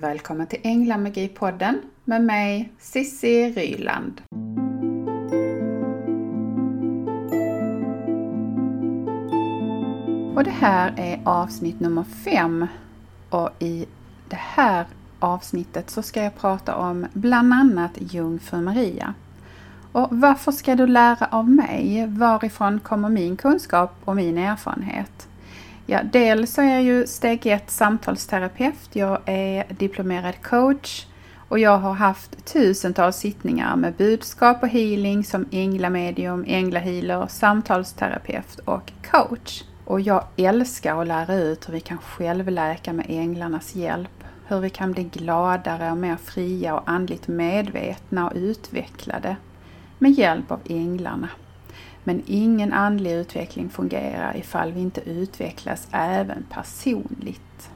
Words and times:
Välkommen 0.00 0.46
till 0.46 0.60
Änglamagi-podden 0.62 1.80
med 2.04 2.24
mig 2.24 2.72
Sissi 2.78 3.52
Ryland. 3.52 4.20
Och 10.36 10.44
det 10.44 10.50
här 10.50 10.94
är 10.96 11.20
avsnitt 11.24 11.80
nummer 11.80 12.04
fem 12.04 12.66
och 13.30 13.50
i 13.58 13.86
det 14.28 14.38
här 14.38 14.86
avsnittet 15.18 15.90
så 15.90 16.02
ska 16.02 16.22
jag 16.22 16.36
prata 16.36 16.74
om 16.74 17.06
bland 17.12 17.52
annat 17.52 17.92
Jungfru 17.98 18.60
Maria. 18.60 19.14
Och 19.92 20.08
varför 20.10 20.52
ska 20.52 20.74
du 20.74 20.86
lära 20.86 21.26
av 21.30 21.50
mig? 21.50 22.06
Varifrån 22.08 22.80
kommer 22.80 23.08
min 23.08 23.36
kunskap 23.36 23.92
och 24.04 24.16
min 24.16 24.38
erfarenhet? 24.38 25.27
Ja, 25.90 26.00
dels 26.12 26.54
så 26.54 26.60
är 26.60 26.74
jag 26.74 26.82
ju 26.82 27.06
steg 27.06 27.46
1 27.46 27.70
samtalsterapeut. 27.70 28.88
Jag 28.92 29.18
är 29.24 29.66
diplomerad 29.68 30.42
coach 30.42 31.06
och 31.48 31.58
jag 31.58 31.78
har 31.78 31.92
haft 31.92 32.46
tusentals 32.46 33.16
sittningar 33.16 33.76
med 33.76 33.94
budskap 33.94 34.62
och 34.62 34.68
healing 34.68 35.24
som 35.24 35.46
änglamedium, 35.50 36.44
änglahealer, 36.48 37.26
samtalsterapeut 37.26 38.58
och 38.64 38.92
coach. 39.10 39.62
Och 39.84 40.00
jag 40.00 40.24
älskar 40.36 41.00
att 41.00 41.06
lära 41.06 41.34
ut 41.34 41.68
hur 41.68 41.72
vi 41.72 41.80
kan 41.80 41.98
självläka 41.98 42.92
med 42.92 43.06
änglarnas 43.08 43.74
hjälp. 43.74 44.24
Hur 44.46 44.60
vi 44.60 44.70
kan 44.70 44.92
bli 44.92 45.04
gladare 45.04 45.90
och 45.90 45.98
mer 45.98 46.16
fria 46.16 46.74
och 46.74 46.88
andligt 46.90 47.28
medvetna 47.28 48.26
och 48.26 48.36
utvecklade 48.36 49.36
med 49.98 50.10
hjälp 50.10 50.50
av 50.50 50.60
änglarna. 50.68 51.28
Men 52.08 52.22
ingen 52.26 52.72
andlig 52.72 53.12
utveckling 53.12 53.68
fungerar 53.70 54.36
ifall 54.36 54.72
vi 54.72 54.80
inte 54.80 55.00
utvecklas 55.00 55.88
även 55.92 56.46
personligt. 56.50 57.70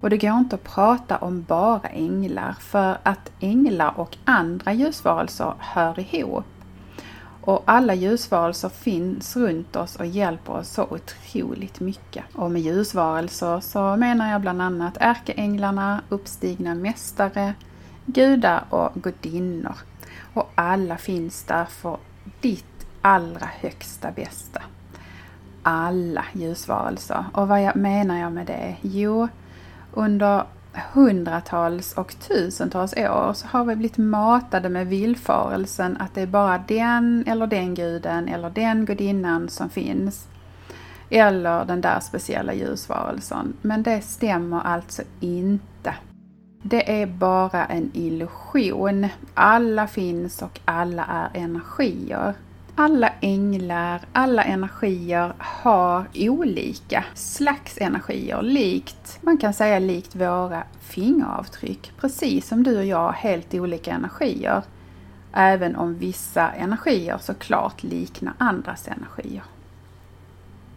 Och 0.00 0.10
det 0.10 0.16
går 0.16 0.38
inte 0.38 0.54
att 0.54 0.64
prata 0.64 1.16
om 1.16 1.42
bara 1.42 1.88
änglar 1.88 2.52
för 2.60 2.98
att 3.02 3.30
änglar 3.40 3.92
och 3.96 4.16
andra 4.24 4.72
ljusvarelser 4.72 5.52
hör 5.58 6.00
ihop. 6.00 6.44
Och 7.40 7.62
alla 7.64 7.94
ljusvarelser 7.94 8.68
finns 8.68 9.36
runt 9.36 9.76
oss 9.76 9.96
och 9.96 10.06
hjälper 10.06 10.52
oss 10.52 10.68
så 10.68 10.82
otroligt 10.82 11.80
mycket. 11.80 12.24
Och 12.34 12.50
med 12.50 12.62
ljusvarelser 12.62 13.60
så 13.60 13.96
menar 13.96 14.32
jag 14.32 14.40
bland 14.40 14.62
annat 14.62 14.96
ärkeänglarna, 15.00 16.00
uppstigna 16.08 16.74
mästare, 16.74 17.54
gudar 18.06 18.64
och 18.70 18.94
gudinnor. 18.94 19.76
Och 20.34 20.50
alla 20.54 20.96
finns 20.96 21.42
där 21.42 21.64
för 21.64 21.96
ditt 22.40 22.77
allra 23.02 23.46
högsta 23.60 24.10
bästa. 24.10 24.62
Alla 25.62 26.24
ljusvarelser. 26.32 27.24
Och 27.32 27.48
vad 27.48 27.62
jag 27.62 27.76
menar 27.76 28.20
jag 28.20 28.32
med 28.32 28.46
det? 28.46 28.76
Jo, 28.82 29.28
under 29.92 30.44
hundratals 30.92 31.92
och 31.92 32.14
tusentals 32.18 32.94
år 32.96 33.32
så 33.32 33.46
har 33.46 33.64
vi 33.64 33.76
blivit 33.76 33.98
matade 33.98 34.68
med 34.68 34.86
villfarelsen 34.86 35.96
att 35.96 36.14
det 36.14 36.20
är 36.20 36.26
bara 36.26 36.58
den 36.58 37.24
eller 37.26 37.46
den 37.46 37.74
guden 37.74 38.28
eller 38.28 38.50
den 38.50 38.84
gudinnan 38.84 39.48
som 39.48 39.68
finns. 39.68 40.28
Eller 41.10 41.64
den 41.64 41.80
där 41.80 42.00
speciella 42.00 42.54
ljusvarelsen. 42.54 43.56
Men 43.62 43.82
det 43.82 44.00
stämmer 44.00 44.60
alltså 44.60 45.02
inte. 45.20 45.94
Det 46.62 47.02
är 47.02 47.06
bara 47.06 47.64
en 47.64 47.90
illusion. 47.94 49.08
Alla 49.34 49.86
finns 49.86 50.42
och 50.42 50.60
alla 50.64 51.04
är 51.04 51.40
energier 51.40 52.34
alla 52.80 53.12
änglar, 53.20 54.00
alla 54.12 54.42
energier 54.44 55.32
har 55.38 56.06
olika 56.14 57.04
slags 57.14 57.78
energier, 57.80 58.42
likt, 58.42 59.18
man 59.20 59.38
kan 59.38 59.54
säga 59.54 59.78
likt 59.78 60.16
våra 60.16 60.62
fingeravtryck. 60.80 61.92
Precis 62.00 62.48
som 62.48 62.62
du 62.62 62.78
och 62.78 62.84
jag 62.84 62.98
har 62.98 63.12
helt 63.12 63.54
olika 63.54 63.92
energier. 63.92 64.62
Även 65.32 65.76
om 65.76 65.94
vissa 65.94 66.50
energier 66.50 67.18
såklart 67.20 67.82
liknar 67.82 68.34
andras 68.38 68.88
energier. 68.88 69.44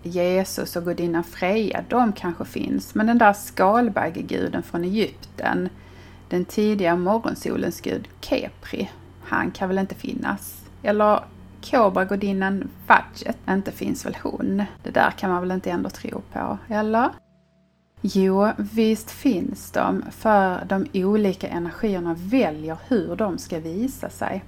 Jesus 0.03 0.75
och 0.75 0.85
gudinnan 0.85 1.23
Freja, 1.23 1.83
de 1.89 2.13
kanske 2.13 2.45
finns, 2.45 2.95
men 2.95 3.07
den 3.07 3.17
där 3.17 3.33
skalbaggeguden 3.33 4.63
från 4.63 4.83
Egypten, 4.83 5.69
den 6.29 6.45
tidiga 6.45 6.95
morgonsolens 6.95 7.81
gud 7.81 8.07
Kepri, 8.21 8.89
han 9.23 9.51
kan 9.51 9.69
väl 9.69 9.79
inte 9.79 9.95
finnas? 9.95 10.61
Eller 10.83 11.19
Kobragudinnan 11.61 12.69
Fudget, 12.87 13.37
inte 13.49 13.71
finns 13.71 14.05
väl 14.05 14.17
hon? 14.23 14.63
Det 14.83 14.91
där 14.91 15.11
kan 15.11 15.29
man 15.29 15.41
väl 15.41 15.51
inte 15.51 15.71
ändå 15.71 15.89
tro 15.89 16.21
på, 16.33 16.57
eller? 16.67 17.09
Jo, 18.01 18.49
visst 18.57 19.11
finns 19.11 19.71
de, 19.71 20.03
för 20.11 20.65
de 20.65 20.87
olika 20.93 21.47
energierna 21.47 22.15
väljer 22.17 22.77
hur 22.87 23.15
de 23.15 23.37
ska 23.37 23.59
visa 23.59 24.09
sig. 24.09 24.43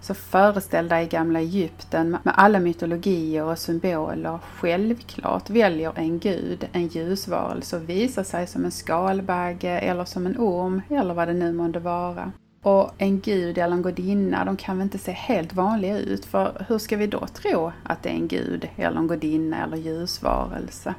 Så 0.00 0.14
föreställ 0.14 0.88
dig 0.88 1.06
gamla 1.06 1.40
Egypten 1.40 2.10
med 2.10 2.34
alla 2.36 2.60
mytologier 2.60 3.44
och 3.44 3.58
symboler. 3.58 4.38
Självklart 4.56 5.50
väljer 5.50 5.92
en 5.96 6.18
gud 6.18 6.68
en 6.72 6.86
ljusvarelse 6.86 7.76
och 7.76 7.88
visar 7.88 8.24
sig 8.24 8.46
som 8.46 8.64
en 8.64 8.70
skalbagge 8.70 9.78
eller 9.78 10.04
som 10.04 10.26
en 10.26 10.38
orm 10.38 10.82
eller 10.90 11.14
vad 11.14 11.28
det 11.28 11.34
nu 11.34 11.52
månde 11.52 11.78
vara. 11.78 12.32
Och 12.66 12.90
en 12.98 13.20
gud 13.20 13.58
eller 13.58 13.76
en 13.76 13.82
gudinna, 13.82 14.44
de 14.44 14.56
kan 14.56 14.76
väl 14.76 14.84
inte 14.84 14.98
se 14.98 15.12
helt 15.12 15.52
vanliga 15.52 15.98
ut 15.98 16.24
för 16.24 16.66
hur 16.68 16.78
ska 16.78 16.96
vi 16.96 17.06
då 17.06 17.26
tro 17.26 17.72
att 17.82 18.02
det 18.02 18.08
är 18.08 18.14
en 18.14 18.28
gud 18.28 18.68
eller 18.76 18.98
en 18.98 19.08
gudinna 19.08 19.64
eller 19.64 19.76
ljusvarelse? 19.76 20.94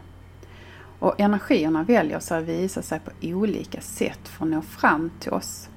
Och 0.99 1.19
energierna 1.19 1.83
väljer 1.83 2.19
sig 2.19 2.37
att 2.37 2.43
visa 2.43 2.81
sig 2.81 2.99
på 2.99 3.11
olika 3.21 3.81
sätt 3.81 4.27
för 4.27 4.45
att 4.45 4.51
nå 4.51 4.61
fram 4.61 5.11
till 5.19 5.31
oss. 5.31 5.69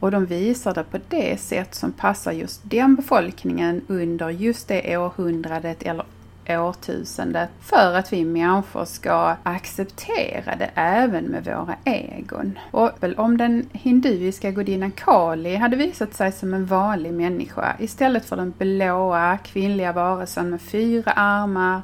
Och 0.00 0.10
de 0.10 0.26
visar 0.26 0.74
det 0.74 0.84
på 0.84 0.98
det 1.08 1.40
sätt 1.40 1.74
som 1.74 1.92
passar 1.92 2.32
just 2.32 2.60
den 2.64 2.94
befolkningen 2.94 3.80
under 3.88 4.30
just 4.30 4.68
det 4.68 4.96
århundradet 4.98 5.82
eller 5.82 6.04
årtusende 6.48 7.48
för 7.60 7.94
att 7.94 8.12
vi 8.12 8.24
människor 8.24 8.84
ska 8.84 9.36
acceptera 9.42 10.56
det 10.56 10.70
även 10.74 11.24
med 11.24 11.44
våra 11.44 11.76
egon. 11.84 12.58
Och 12.70 12.90
om 13.16 13.36
den 13.36 13.68
hinduiska 13.72 14.50
gudinnan 14.50 14.90
Kali 14.90 15.56
hade 15.56 15.76
visat 15.76 16.14
sig 16.14 16.32
som 16.32 16.54
en 16.54 16.66
vanlig 16.66 17.12
människa 17.12 17.76
istället 17.78 18.24
för 18.24 18.36
den 18.36 18.54
blåa 18.58 19.38
kvinnliga 19.38 19.92
varelsen 19.92 20.50
med 20.50 20.60
fyra 20.60 21.10
armar, 21.12 21.82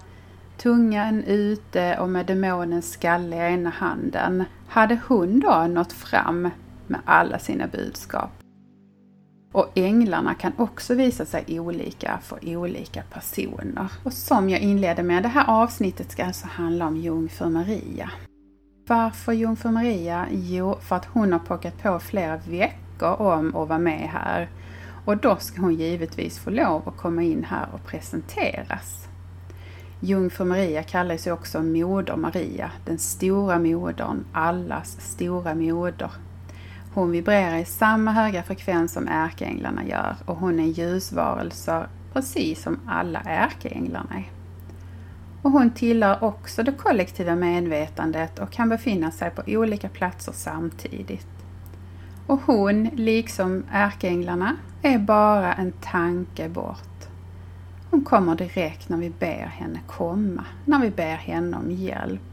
tungan 0.56 1.25
ute 1.25 1.97
och 2.00 2.09
med 2.09 2.27
demonens 2.27 2.92
skalle 2.92 3.37
i 3.37 3.53
ena 3.54 3.71
handen, 3.71 4.44
hade 4.69 4.98
hon 5.09 5.41
då 5.41 5.66
nått 5.69 5.92
fram 5.92 6.50
med 6.87 7.00
alla 7.04 7.38
sina 7.38 7.66
budskap? 7.66 8.39
Och 9.52 9.70
änglarna 9.74 10.34
kan 10.34 10.52
också 10.56 10.94
visa 10.94 11.24
sig 11.24 11.60
olika 11.60 12.18
för 12.22 12.56
olika 12.56 13.02
personer. 13.02 13.92
Och 14.04 14.12
som 14.12 14.50
jag 14.50 14.60
inledde 14.60 15.02
med, 15.02 15.22
det 15.22 15.28
här 15.28 15.44
avsnittet 15.48 16.10
ska 16.10 16.24
alltså 16.24 16.46
handla 16.46 16.86
om 16.86 16.96
Jungfru 16.96 17.50
Maria. 17.50 18.10
Varför 18.86 19.32
Jungfru 19.32 19.70
Maria? 19.70 20.26
Jo, 20.30 20.78
för 20.80 20.96
att 20.96 21.04
hon 21.04 21.32
har 21.32 21.38
pockat 21.38 21.82
på 21.82 21.98
flera 21.98 22.36
veckor 22.36 23.20
om 23.20 23.56
att 23.56 23.68
vara 23.68 23.78
med 23.78 24.08
här. 24.08 24.50
Och 25.04 25.16
då 25.16 25.36
ska 25.36 25.60
hon 25.60 25.74
givetvis 25.74 26.38
få 26.38 26.50
lov 26.50 26.88
att 26.88 26.96
komma 26.96 27.22
in 27.22 27.44
här 27.44 27.68
och 27.72 27.86
presenteras. 27.86 29.06
Jungfru 30.00 30.44
Maria 30.44 30.82
kallas 30.82 31.26
ju 31.26 31.32
också 31.32 31.62
Moder 31.62 32.16
Maria, 32.16 32.70
den 32.84 32.98
stora 32.98 33.58
modern, 33.58 34.24
allas 34.32 35.00
stora 35.00 35.54
moder. 35.54 36.10
Hon 36.94 37.10
vibrerar 37.10 37.58
i 37.58 37.64
samma 37.64 38.12
höga 38.12 38.42
frekvens 38.42 38.92
som 38.92 39.08
ärkeänglarna 39.08 39.84
gör 39.84 40.16
och 40.24 40.36
hon 40.36 40.60
är 40.60 40.66
ljusvarelser 40.66 41.86
precis 42.12 42.62
som 42.62 42.78
alla 42.86 43.20
ärkeänglarna 43.20 44.14
är. 44.14 44.30
Och 45.42 45.50
hon 45.50 45.70
tillhör 45.70 46.24
också 46.24 46.62
det 46.62 46.72
kollektiva 46.72 47.36
medvetandet 47.36 48.38
och 48.38 48.50
kan 48.50 48.68
befinna 48.68 49.10
sig 49.10 49.30
på 49.30 49.42
olika 49.46 49.88
platser 49.88 50.32
samtidigt. 50.32 51.26
Och 52.26 52.41
hon, 52.47 52.84
liksom 52.84 53.65
ärkeänglarna, 53.72 54.56
är 54.82 54.98
bara 54.98 55.54
en 55.54 55.72
tanke 55.72 56.48
bort. 56.48 57.09
Hon 57.91 58.04
kommer 58.04 58.34
direkt 58.34 58.88
när 58.88 58.97
vi 58.97 59.10
ber 59.10 59.47
henne 59.47 59.80
komma, 59.86 60.44
när 60.65 60.80
vi 60.80 60.91
ber 60.91 61.16
henne 61.16 61.56
om 61.56 61.70
hjälp. 61.70 62.29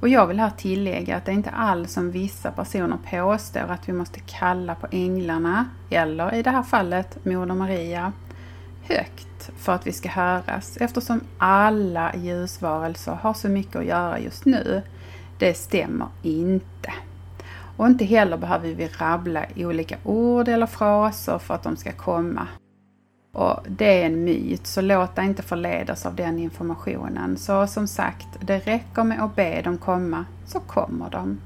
Och 0.00 0.08
jag 0.08 0.26
vill 0.26 0.40
här 0.40 0.50
tillägga 0.50 1.16
att 1.16 1.24
det 1.24 1.32
är 1.32 1.34
inte 1.34 1.50
alls 1.50 1.92
som 1.92 2.10
vissa 2.10 2.50
personer 2.50 2.98
påstår 3.10 3.60
att 3.60 3.88
vi 3.88 3.92
måste 3.92 4.20
kalla 4.20 4.74
på 4.74 4.86
änglarna, 4.90 5.66
eller 5.90 6.34
i 6.34 6.42
det 6.42 6.50
här 6.50 6.62
fallet 6.62 7.24
Moder 7.24 7.54
Maria, 7.54 8.12
högt 8.82 9.50
för 9.56 9.72
att 9.72 9.86
vi 9.86 9.92
ska 9.92 10.08
höras 10.08 10.76
eftersom 10.76 11.20
alla 11.38 12.14
ljusvarelser 12.16 13.12
har 13.12 13.34
så 13.34 13.48
mycket 13.48 13.76
att 13.76 13.84
göra 13.84 14.18
just 14.18 14.44
nu. 14.44 14.82
Det 15.38 15.54
stämmer 15.54 16.08
inte. 16.22 16.92
Och 17.76 17.86
inte 17.86 18.04
heller 18.04 18.36
behöver 18.36 18.68
vi 18.68 18.88
rabbla 18.88 19.46
olika 19.56 19.96
ord 20.04 20.48
eller 20.48 20.66
fraser 20.66 21.38
för 21.38 21.54
att 21.54 21.62
de 21.62 21.76
ska 21.76 21.92
komma. 21.92 22.48
Och 23.32 23.56
det 23.68 24.02
är 24.02 24.06
en 24.06 24.24
myt, 24.24 24.66
så 24.66 24.80
låt 24.80 25.16
dig 25.16 25.26
inte 25.26 25.42
förledas 25.42 26.06
av 26.06 26.14
den 26.14 26.38
informationen. 26.38 27.36
Så 27.36 27.66
som 27.66 27.86
sagt, 27.86 28.28
det 28.40 28.58
räcker 28.58 29.04
med 29.04 29.22
att 29.22 29.36
be 29.36 29.62
dem 29.62 29.78
komma, 29.78 30.24
så 30.46 30.60
kommer 30.60 31.10
de. 31.10 31.38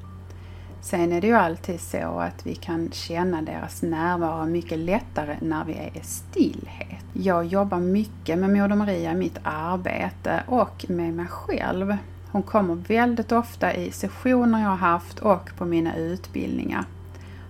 Sen 0.80 1.12
är 1.12 1.20
det 1.20 1.26
ju 1.26 1.34
alltid 1.34 1.80
så 1.80 2.18
att 2.18 2.46
vi 2.46 2.54
kan 2.54 2.90
känna 2.92 3.42
deras 3.42 3.82
närvaro 3.82 4.46
mycket 4.46 4.78
lättare 4.78 5.36
när 5.40 5.64
vi 5.64 5.72
är 5.72 5.96
i 5.96 6.00
stillhet. 6.02 7.04
Jag 7.12 7.44
jobbar 7.44 7.78
mycket 7.78 8.38
med 8.38 8.50
Moder 8.50 8.76
Maria 8.76 9.12
i 9.12 9.14
mitt 9.14 9.38
arbete 9.42 10.42
och 10.46 10.84
med 10.88 11.14
mig 11.14 11.26
själv. 11.26 11.96
Hon 12.30 12.42
kommer 12.42 12.74
väldigt 12.74 13.32
ofta 13.32 13.74
i 13.74 13.90
sessioner 13.90 14.62
jag 14.62 14.68
har 14.68 14.76
haft 14.76 15.18
och 15.18 15.50
på 15.56 15.64
mina 15.64 15.96
utbildningar. 15.96 16.84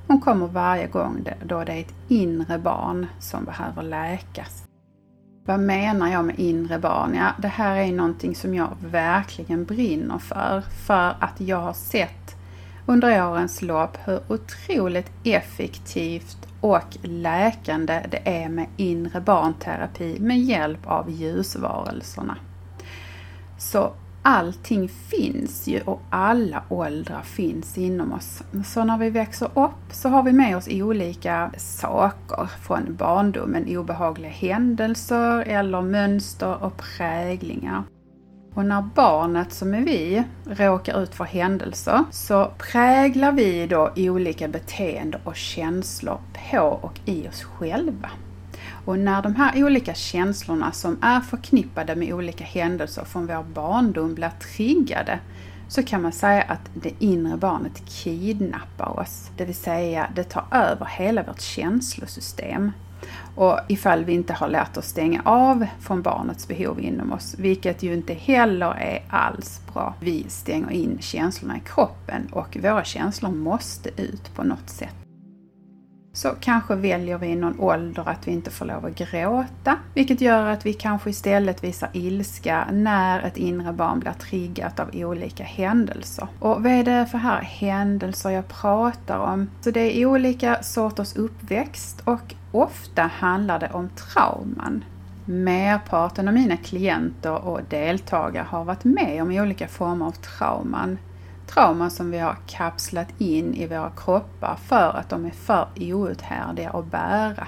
Hon 0.06 0.20
kommer 0.20 0.46
varje 0.46 0.86
gång 0.86 1.26
då 1.44 1.64
det 1.64 1.72
är 1.72 1.80
ett 1.80 1.94
inre 2.08 2.58
barn 2.58 3.06
som 3.20 3.44
behöver 3.44 3.82
läkas. 3.82 4.64
Vad 5.46 5.60
menar 5.60 6.08
jag 6.08 6.24
med 6.24 6.38
inre 6.38 6.78
barn? 6.78 7.14
Ja, 7.14 7.32
det 7.38 7.48
här 7.48 7.76
är 7.76 7.92
någonting 7.92 8.34
som 8.34 8.54
jag 8.54 8.68
verkligen 8.80 9.64
brinner 9.64 10.18
för. 10.18 10.60
För 10.86 11.16
att 11.20 11.40
jag 11.40 11.60
har 11.60 11.72
sett 11.72 12.36
under 12.86 13.30
årens 13.30 13.62
lopp 13.62 13.98
hur 14.04 14.20
otroligt 14.28 15.10
effektivt 15.24 16.48
och 16.60 16.96
läkande 17.02 18.06
det 18.10 18.44
är 18.44 18.48
med 18.48 18.66
inre 18.76 19.20
barnterapi 19.20 20.16
med 20.20 20.40
hjälp 20.40 20.86
av 20.86 21.10
ljusvarelserna. 21.10 22.36
Så 23.58 23.92
allting 24.24 24.88
finns 24.88 25.66
ju 25.66 25.80
och 25.80 26.00
alla 26.10 26.62
åldrar 26.68 27.22
finns 27.22 27.78
inom 27.78 28.12
oss. 28.12 28.42
Så 28.64 28.84
när 28.84 28.98
vi 28.98 29.10
växer 29.10 29.46
upp 29.54 29.92
så 29.92 30.08
har 30.08 30.22
vi 30.22 30.32
med 30.32 30.56
oss 30.56 30.68
olika 30.70 31.50
saker 31.56 32.46
från 32.46 32.96
barndomen, 32.96 33.76
obehagliga 33.76 34.30
händelser 34.30 35.40
eller 35.40 35.82
mönster 35.82 36.64
och 36.64 36.76
präglingar. 36.76 37.82
Och 38.54 38.64
när 38.64 38.82
barnet, 38.82 39.52
som 39.52 39.74
är 39.74 39.80
vi, 39.80 40.24
råkar 40.44 41.02
ut 41.02 41.14
för 41.14 41.24
händelser 41.24 42.04
så 42.10 42.50
präglar 42.58 43.32
vi 43.32 43.66
då 43.66 43.90
olika 43.96 44.48
beteenden 44.48 45.20
och 45.24 45.36
känslor 45.36 46.18
på 46.50 46.58
och 46.60 47.00
i 47.04 47.28
oss 47.28 47.42
själva. 47.42 48.10
Och 48.84 48.98
när 48.98 49.22
de 49.22 49.36
här 49.36 49.64
olika 49.64 49.94
känslorna 49.94 50.72
som 50.72 50.98
är 51.02 51.20
förknippade 51.20 51.96
med 51.96 52.12
olika 52.12 52.44
händelser 52.44 53.04
från 53.04 53.26
vår 53.26 53.42
barndom 53.42 54.14
blir 54.14 54.30
triggade 54.56 55.18
så 55.68 55.82
kan 55.82 56.02
man 56.02 56.12
säga 56.12 56.42
att 56.42 56.70
det 56.74 56.92
inre 56.98 57.36
barnet 57.36 57.82
kidnappar 57.86 59.00
oss. 59.00 59.30
Det 59.36 59.44
vill 59.44 59.54
säga, 59.54 60.10
det 60.14 60.24
tar 60.24 60.44
över 60.50 60.86
hela 60.86 61.22
vårt 61.22 61.40
känslosystem. 61.40 62.72
Och 63.34 63.58
ifall 63.68 64.04
vi 64.04 64.12
inte 64.12 64.32
har 64.32 64.48
lärt 64.48 64.76
oss 64.76 64.86
stänga 64.86 65.22
av 65.24 65.66
från 65.80 66.02
barnets 66.02 66.48
behov 66.48 66.80
inom 66.80 67.12
oss, 67.12 67.34
vilket 67.38 67.82
ju 67.82 67.94
inte 67.94 68.14
heller 68.14 68.74
är 68.74 69.02
alls 69.08 69.60
bra. 69.72 69.94
Vi 70.00 70.24
stänger 70.28 70.70
in 70.70 70.98
känslorna 71.00 71.56
i 71.56 71.60
kroppen 71.60 72.28
och 72.32 72.56
våra 72.62 72.84
känslor 72.84 73.30
måste 73.30 73.88
ut 74.02 74.34
på 74.34 74.42
något 74.42 74.70
sätt 74.70 75.03
så 76.14 76.34
kanske 76.40 76.74
väljer 76.74 77.18
vi 77.18 77.26
i 77.26 77.36
någon 77.36 77.60
ålder 77.60 78.08
att 78.08 78.28
vi 78.28 78.32
inte 78.32 78.50
får 78.50 78.64
lov 78.64 78.86
att 78.86 78.94
gråta, 78.94 79.76
vilket 79.94 80.20
gör 80.20 80.46
att 80.46 80.66
vi 80.66 80.72
kanske 80.72 81.10
istället 81.10 81.64
visar 81.64 81.88
ilska 81.92 82.66
när 82.72 83.22
ett 83.22 83.36
inre 83.36 83.72
barn 83.72 84.00
blir 84.00 84.12
triggat 84.12 84.80
av 84.80 84.90
olika 84.92 85.44
händelser. 85.44 86.28
Och 86.40 86.62
vad 86.62 86.72
är 86.72 86.84
det 86.84 87.06
för 87.06 87.18
här 87.18 87.40
händelser 87.40 88.30
jag 88.30 88.48
pratar 88.48 89.18
om? 89.18 89.50
Så 89.60 89.70
det 89.70 90.00
är 90.00 90.06
olika 90.06 90.62
sorters 90.62 91.16
uppväxt 91.16 92.00
och 92.04 92.34
ofta 92.52 93.02
handlar 93.02 93.58
det 93.58 93.70
om 93.72 93.88
trauman. 93.88 94.84
Merparten 95.24 96.28
av 96.28 96.34
mina 96.34 96.56
klienter 96.56 97.44
och 97.44 97.60
deltagare 97.68 98.46
har 98.48 98.64
varit 98.64 98.84
med 98.84 99.22
om 99.22 99.30
olika 99.30 99.68
former 99.68 100.06
av 100.06 100.12
trauman 100.12 100.98
trauman 101.46 101.90
som 101.90 102.10
vi 102.10 102.18
har 102.18 102.36
kapslat 102.46 103.08
in 103.18 103.54
i 103.54 103.66
våra 103.66 103.90
kroppar 103.96 104.58
för 104.66 104.96
att 104.96 105.08
de 105.08 105.24
är 105.24 105.30
för 105.30 105.68
outhärdliga 105.76 106.70
att 106.70 106.90
bära. 106.90 107.46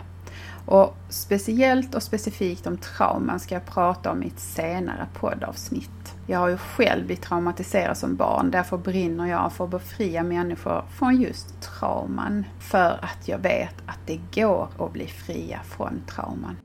Och 0.67 0.97
speciellt 1.09 1.95
och 1.95 2.03
specifikt 2.03 2.67
om 2.67 2.79
trauman 2.79 3.41
ska 3.41 3.55
jag 3.55 3.67
prata 3.67 4.11
om 4.11 4.23
i 4.23 4.27
ett 4.27 4.41
senare 4.41 5.07
poddavsnitt. 5.15 6.15
Jag 6.27 6.39
har 6.39 6.49
ju 6.49 6.57
själv 6.57 7.07
blivit 7.07 7.25
traumatiserad 7.25 7.97
som 7.97 8.17
barn, 8.17 8.51
därför 8.51 8.79
brinner 8.79 9.27
jag 9.27 9.53
för 9.53 9.65
att 9.65 9.71
befria 9.71 10.23
människor 10.23 10.85
från 10.99 11.21
just 11.21 11.61
trauman. 11.61 12.45
För 12.61 12.99
att 13.03 13.29
jag 13.29 13.39
vet 13.39 13.75
att 13.87 13.99
det 14.07 14.21
går 14.35 14.69
att 14.79 14.93
bli 14.93 15.07
fria 15.07 15.61
från 15.65 16.03
trauman. 16.07 16.57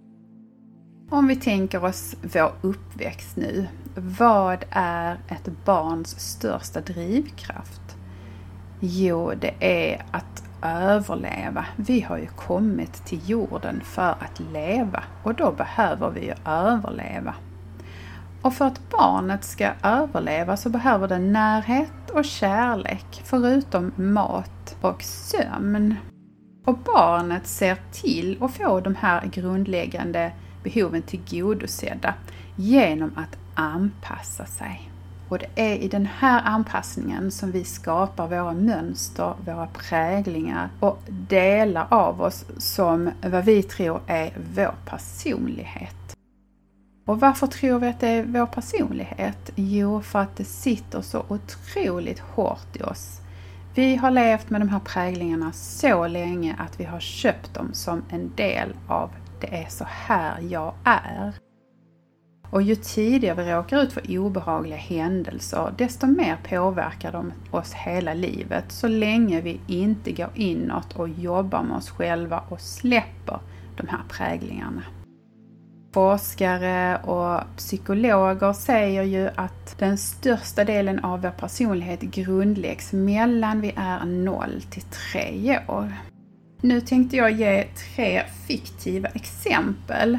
Om 1.13 1.28
vi 1.28 1.36
tänker 1.36 1.84
oss 1.84 2.16
vår 2.22 2.52
uppväxt 2.62 3.36
nu. 3.36 3.68
Vad 3.96 4.66
är 4.69 5.18
ett 5.28 5.50
barns 5.66 6.19
största 6.19 6.81
drivkraft? 6.81 7.98
Jo, 8.80 9.34
det 9.42 9.54
är 9.60 10.06
att 10.12 10.44
överleva. 10.62 11.66
Vi 11.75 12.02
har 12.02 12.18
ju 12.18 12.28
kommit 12.28 13.06
till 13.06 13.30
jorden 13.30 13.81
för 13.84 14.10
att 14.10 14.40
leva 14.54 15.04
och 15.24 15.36
då 15.36 15.52
behöver 15.52 16.10
vi 16.10 16.25
ju 16.25 16.34
överleva. 16.46 17.36
Och 18.42 18.54
för 18.54 18.66
att 18.66 18.90
barnet 18.90 19.44
ska 19.44 19.72
överleva 19.84 20.58
så 20.58 20.69
behöver 20.69 21.08
det 21.08 21.19
närhet 21.19 22.10
och 22.13 22.25
kärlek 22.25 23.22
förutom 23.24 23.92
mat 23.96 24.75
och 24.81 25.04
sömn. 25.04 25.96
Och 26.66 26.78
barnet 26.78 27.48
ser 27.48 27.78
till 27.92 28.44
att 28.44 28.52
få 28.52 28.80
de 28.80 28.96
här 28.96 29.25
grundläggande 29.25 30.31
behoven 30.63 31.02
tillgodosedda 31.02 32.13
genom 32.56 33.12
att 33.16 33.38
anpassa 33.56 34.46
sig. 34.46 34.92
Och 35.30 35.40
det 35.40 35.50
är 35.56 35.75
i 35.75 35.88
den 35.88 36.06
här 36.06 36.42
anpassningen 36.46 37.31
som 37.31 37.52
vi 37.52 37.63
skapar 37.63 38.28
våra 38.28 38.54
mönster, 38.54 39.34
våra 39.46 39.68
präglingar 39.68 40.69
och 40.80 41.00
delar 41.08 41.88
av 41.90 42.22
oss 42.22 42.46
som 42.58 43.12
vad 43.24 43.46
vi 43.46 43.63
tror 43.63 44.02
är 44.08 44.34
vår 44.56 44.75
personlighet. 44.86 46.18
Och 47.06 47.19
varför 47.19 47.48
tror 47.48 47.80
vi 47.80 47.88
att 47.88 48.00
det 48.00 48.08
är 48.08 48.24
vår 48.24 48.46
personlighet? 48.46 49.52
Jo, 49.56 50.02
för 50.02 50.19
att 50.19 50.36
det 50.38 50.44
sitter 50.44 51.02
så 51.02 51.25
otroligt 51.28 52.19
hårt 52.19 52.75
i 52.75 52.84
oss. 52.84 53.22
Vi 53.75 53.96
har 53.96 54.12
levt 54.12 54.50
med 54.50 54.62
de 54.62 54.69
här 54.69 54.80
präglingarna 54.80 55.52
så 55.52 56.08
länge 56.08 56.56
att 56.60 56.80
vi 56.80 56.84
har 56.84 57.00
köpt 57.00 57.54
dem 57.54 57.74
som 57.74 58.04
en 58.10 58.31
del 58.36 58.74
av 58.88 59.10
det 59.41 59.63
är 59.63 59.69
så 59.69 59.85
här 59.88 60.41
jag 60.41 60.73
är. 60.83 61.33
Och 62.51 62.61
ju 62.61 62.75
tidigare 62.75 63.43
vi 63.43 63.51
råkar 63.51 63.81
ut 63.81 63.93
för 63.93 64.17
obehagliga 64.17 64.77
händelser, 64.77 65.73
desto 65.77 66.07
mer 66.07 66.38
påverkar 66.49 67.11
de 67.11 67.33
oss 67.51 67.73
hela 67.73 68.13
livet 68.13 68.71
så 68.71 68.88
länge 68.88 69.41
vi 69.41 69.59
inte 69.67 70.11
går 70.11 70.29
inåt 70.35 70.95
och 70.95 71.09
jobbar 71.09 71.63
med 71.63 71.77
oss 71.77 71.89
själva 71.89 72.43
och 72.50 72.62
släpper 72.62 73.39
de 73.77 73.88
här 73.88 74.01
präglingarna. 74.10 74.83
Forskare 75.93 76.98
och 76.98 77.57
psykologer 77.57 78.53
säger 78.53 79.03
ju 79.03 79.29
att 79.36 79.79
den 79.79 79.98
största 79.98 80.63
delen 80.63 81.00
av 81.00 81.21
vår 81.21 81.29
personlighet 81.29 82.01
grundläggs 82.01 82.93
mellan 82.93 83.62
vi 83.62 83.74
är 83.75 84.05
0 84.05 84.62
till 84.69 84.81
3 84.81 85.60
år. 85.67 85.93
Nu 86.63 86.82
tänkte 86.82 87.18
jag 87.18 87.32
ge 87.32 87.63
tre 87.63 88.24
fiktiva 88.48 89.08
exempel 89.08 90.18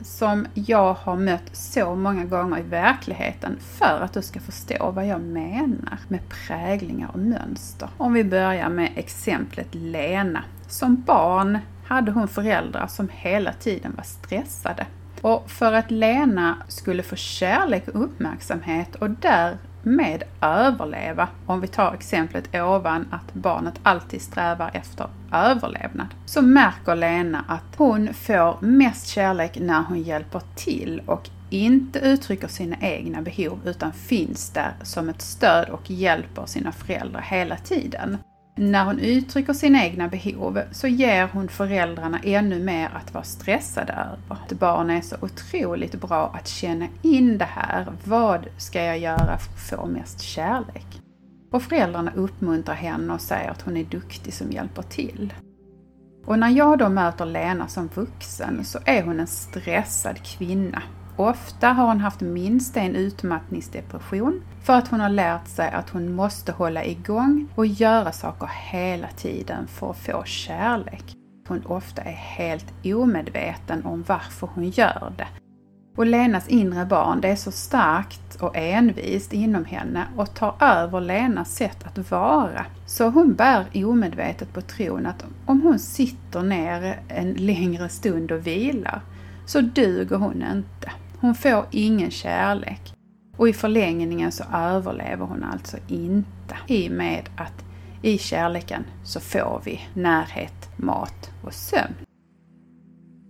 som 0.00 0.46
jag 0.54 0.94
har 0.94 1.16
mött 1.16 1.56
så 1.56 1.94
många 1.94 2.24
gånger 2.24 2.58
i 2.58 2.62
verkligheten 2.62 3.58
för 3.60 4.00
att 4.00 4.12
du 4.12 4.22
ska 4.22 4.40
förstå 4.40 4.90
vad 4.90 5.06
jag 5.06 5.20
menar 5.20 5.98
med 6.08 6.20
präglingar 6.28 7.10
och 7.12 7.18
mönster. 7.18 7.88
Om 7.96 8.12
vi 8.12 8.24
börjar 8.24 8.68
med 8.68 8.90
exemplet 8.96 9.74
Lena. 9.74 10.44
Som 10.68 11.02
barn 11.02 11.58
hade 11.84 12.12
hon 12.12 12.28
föräldrar 12.28 12.86
som 12.86 13.08
hela 13.12 13.52
tiden 13.52 13.94
var 13.96 14.04
stressade. 14.04 14.86
Och 15.20 15.50
för 15.50 15.72
att 15.72 15.90
Lena 15.90 16.56
skulle 16.68 17.02
få 17.02 17.16
kärlek 17.16 17.88
och 17.88 18.04
uppmärksamhet 18.04 18.94
och 18.94 19.10
där 19.10 19.58
med 19.82 20.22
överleva, 20.40 21.28
om 21.46 21.60
vi 21.60 21.68
tar 21.68 21.94
exemplet 21.94 22.54
ovan 22.54 23.06
att 23.10 23.34
barnet 23.34 23.74
alltid 23.82 24.22
strävar 24.22 24.70
efter 24.74 25.06
överlevnad, 25.32 26.06
så 26.26 26.42
märker 26.42 26.96
Lena 26.96 27.44
att 27.48 27.76
hon 27.76 28.14
får 28.14 28.56
mest 28.60 29.06
kärlek 29.06 29.58
när 29.60 29.82
hon 29.82 30.02
hjälper 30.02 30.42
till 30.56 31.02
och 31.06 31.30
inte 31.50 31.98
uttrycker 31.98 32.48
sina 32.48 32.76
egna 32.80 33.22
behov 33.22 33.58
utan 33.64 33.92
finns 33.92 34.50
där 34.50 34.72
som 34.82 35.08
ett 35.08 35.22
stöd 35.22 35.68
och 35.68 35.90
hjälper 35.90 36.46
sina 36.46 36.72
föräldrar 36.72 37.20
hela 37.20 37.56
tiden. 37.56 38.18
När 38.54 38.84
hon 38.84 38.98
uttrycker 38.98 39.52
sina 39.52 39.84
egna 39.84 40.08
behov 40.08 40.60
så 40.72 40.88
ger 40.88 41.28
hon 41.32 41.48
föräldrarna 41.48 42.20
ännu 42.22 42.64
mer 42.64 42.90
att 42.94 43.14
vara 43.14 43.24
stressade 43.24 43.92
över. 43.92 44.18
Att 44.28 44.52
barn 44.52 44.90
är 44.90 45.00
så 45.00 45.16
otroligt 45.20 45.94
bra 45.94 46.34
att 46.34 46.48
känna 46.48 46.88
in 47.02 47.38
det 47.38 47.44
här. 47.44 47.92
Vad 48.04 48.46
ska 48.56 48.82
jag 48.82 48.98
göra 48.98 49.38
för 49.38 49.52
att 49.52 49.60
få 49.70 49.86
mest 49.86 50.20
kärlek? 50.20 50.86
Och 51.50 51.62
föräldrarna 51.62 52.12
uppmuntrar 52.14 52.74
henne 52.74 53.14
och 53.14 53.20
säger 53.20 53.50
att 53.50 53.62
hon 53.62 53.76
är 53.76 53.84
duktig 53.84 54.34
som 54.34 54.52
hjälper 54.52 54.82
till. 54.82 55.34
Och 56.26 56.38
när 56.38 56.48
jag 56.48 56.78
då 56.78 56.88
möter 56.88 57.26
Lena 57.26 57.68
som 57.68 57.88
vuxen 57.94 58.64
så 58.64 58.78
är 58.84 59.02
hon 59.02 59.20
en 59.20 59.26
stressad 59.26 60.22
kvinna. 60.22 60.82
Ofta 61.16 61.68
har 61.68 61.86
hon 61.86 62.00
haft 62.00 62.20
minst 62.20 62.76
en 62.76 62.96
utmattningsdepression 62.96 64.42
för 64.62 64.72
att 64.72 64.88
hon 64.88 65.00
har 65.00 65.08
lärt 65.08 65.48
sig 65.48 65.70
att 65.70 65.90
hon 65.90 66.14
måste 66.14 66.52
hålla 66.52 66.84
igång 66.84 67.48
och 67.54 67.66
göra 67.66 68.12
saker 68.12 68.50
hela 68.70 69.08
tiden 69.08 69.66
för 69.66 69.90
att 69.90 69.98
få 69.98 70.24
kärlek. 70.24 71.04
Hon 71.48 71.66
ofta 71.66 72.02
är 72.02 72.12
helt 72.12 72.66
omedveten 72.84 73.84
om 73.84 74.04
varför 74.08 74.48
hon 74.54 74.70
gör 74.70 75.12
det. 75.16 75.26
Och 75.96 76.06
Lenas 76.06 76.48
inre 76.48 76.86
barn, 76.86 77.20
det 77.20 77.28
är 77.28 77.36
så 77.36 77.50
starkt 77.50 78.36
och 78.40 78.56
envist 78.56 79.32
inom 79.32 79.64
henne 79.64 80.06
och 80.16 80.34
tar 80.34 80.54
över 80.60 81.00
Lenas 81.00 81.54
sätt 81.54 81.86
att 81.86 82.10
vara. 82.10 82.66
Så 82.86 83.08
hon 83.08 83.34
bär 83.34 83.66
omedvetet 83.74 84.52
på 84.52 84.60
tron 84.60 85.06
att 85.06 85.24
om 85.46 85.62
hon 85.62 85.78
sitter 85.78 86.42
ner 86.42 87.00
en 87.08 87.32
längre 87.32 87.88
stund 87.88 88.32
och 88.32 88.46
vilar 88.46 89.00
så 89.46 89.60
duger 89.60 90.16
hon 90.16 90.44
inte. 90.52 90.92
Hon 91.22 91.34
får 91.34 91.66
ingen 91.70 92.10
kärlek. 92.10 92.94
Och 93.36 93.48
i 93.48 93.52
förlängningen 93.52 94.32
så 94.32 94.44
överlever 94.54 95.26
hon 95.26 95.44
alltså 95.44 95.76
inte 95.88 96.56
i 96.66 96.88
och 96.88 96.92
med 96.92 97.28
att 97.36 97.64
i 98.02 98.18
kärleken 98.18 98.84
så 99.04 99.20
får 99.20 99.62
vi 99.64 99.80
närhet, 99.94 100.70
mat 100.76 101.30
och 101.44 101.52
sömn. 101.52 101.94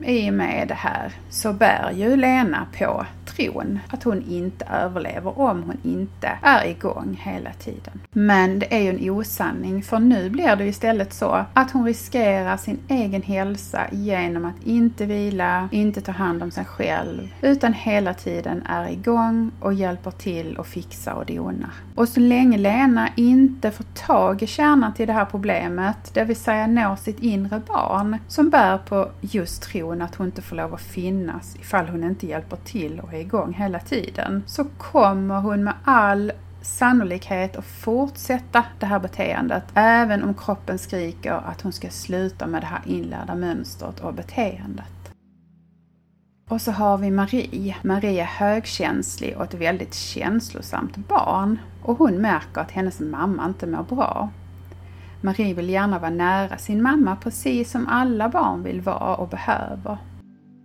I 0.04 0.30
och 0.30 0.34
med 0.34 0.68
det 0.68 0.74
här 0.74 1.12
så 1.30 1.52
bär 1.52 1.92
ju 1.92 2.16
Lena 2.16 2.66
på 2.78 3.06
tron 3.26 3.78
att 3.88 4.02
hon 4.02 4.22
inte 4.28 4.64
överlever 4.64 5.38
om 5.38 5.62
hon 5.62 5.76
inte 5.82 6.38
är 6.42 6.66
igång 6.66 7.20
hela 7.22 7.52
tiden. 7.52 8.00
Men 8.12 8.58
det 8.58 8.74
är 8.74 8.80
ju 8.80 8.88
en 8.88 9.10
osanning 9.10 9.82
för 9.82 9.98
nu 9.98 10.30
blir 10.30 10.56
det 10.56 10.64
istället 10.64 11.12
så 11.12 11.44
att 11.54 11.70
hon 11.70 11.84
riskerar 11.84 12.56
sin 12.56 12.78
egen 12.88 13.22
hälsa 13.22 13.86
genom 13.92 14.44
att 14.44 14.64
inte 14.64 15.06
vila, 15.06 15.68
inte 15.72 16.00
ta 16.00 16.12
hand 16.12 16.42
om 16.42 16.50
sig 16.50 16.64
själv, 16.64 17.34
utan 17.40 17.72
hela 17.72 18.14
tiden 18.14 18.62
är 18.66 18.88
igång 18.88 19.50
och 19.60 19.74
hjälper 19.74 20.10
till 20.10 20.56
och 20.56 20.66
fixar 20.66 21.12
och 21.12 21.26
donar. 21.26 21.70
Och 21.94 22.08
så 22.08 22.20
länge 22.20 22.58
Lena 22.58 23.08
inte 23.16 23.70
får 23.70 23.84
tag 23.84 24.42
i 24.42 24.46
kärnan 24.46 24.94
till 24.94 25.06
det 25.06 25.12
här 25.12 25.24
problemet, 25.24 26.14
det 26.14 26.24
vill 26.24 26.36
säga 26.36 26.66
når 26.66 26.96
sitt 26.96 27.18
inre 27.18 27.60
barn 27.66 28.16
som 28.28 28.50
bär 28.50 28.78
på 28.78 29.10
just 29.20 29.62
tron 29.62 30.02
att 30.02 30.14
hon 30.14 30.26
inte 30.26 30.42
får 30.42 30.56
lov 30.56 30.74
att 30.74 30.80
finnas 30.80 31.56
ifall 31.56 31.88
hon 31.88 32.04
inte 32.04 32.26
hjälper 32.26 32.56
till 32.56 33.00
och 33.00 33.14
är 33.14 33.21
igång 33.22 33.54
hela 33.54 33.78
tiden, 33.78 34.42
så 34.46 34.64
kommer 34.64 35.40
hon 35.40 35.64
med 35.64 35.74
all 35.84 36.32
sannolikhet 36.62 37.56
att 37.56 37.64
fortsätta 37.64 38.64
det 38.78 38.86
här 38.86 38.98
beteendet 38.98 39.64
även 39.74 40.22
om 40.22 40.34
kroppen 40.34 40.78
skriker 40.78 41.32
att 41.32 41.60
hon 41.60 41.72
ska 41.72 41.88
sluta 41.90 42.46
med 42.46 42.62
det 42.62 42.66
här 42.66 42.80
inlärda 42.86 43.34
mönstret 43.34 44.00
och 44.00 44.14
beteendet. 44.14 44.84
Och 46.48 46.60
så 46.60 46.72
har 46.72 46.98
vi 46.98 47.10
Marie. 47.10 47.76
Marie 47.82 48.22
är 48.22 48.26
högkänslig 48.26 49.36
och 49.36 49.44
ett 49.44 49.54
väldigt 49.54 49.94
känslosamt 49.94 50.96
barn 50.96 51.58
och 51.82 51.98
hon 51.98 52.14
märker 52.14 52.60
att 52.60 52.70
hennes 52.70 53.00
mamma 53.00 53.46
inte 53.46 53.66
mår 53.66 53.82
bra. 53.82 54.28
Marie 55.20 55.54
vill 55.54 55.70
gärna 55.70 55.98
vara 55.98 56.10
nära 56.10 56.58
sin 56.58 56.82
mamma 56.82 57.16
precis 57.16 57.70
som 57.70 57.88
alla 57.88 58.28
barn 58.28 58.62
vill 58.62 58.80
vara 58.80 59.14
och 59.14 59.28
behöver. 59.28 59.98